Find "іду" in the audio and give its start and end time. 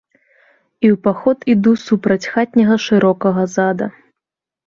1.53-1.73